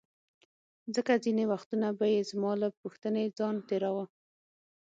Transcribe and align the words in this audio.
ځکه 0.95 1.13
ځیني 1.23 1.45
وختونه 1.51 1.87
به 1.97 2.05
یې 2.13 2.21
زما 2.31 2.51
له 2.61 2.67
پوښتنې 2.81 3.23
ځان 3.37 3.55
تیراوه. 3.67 4.05